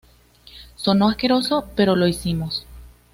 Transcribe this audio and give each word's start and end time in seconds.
Sonó 0.77 1.09
asqueroso, 1.09 1.69
pero 1.75 1.95
lo 1.95 2.07
hicimos. 2.07 2.65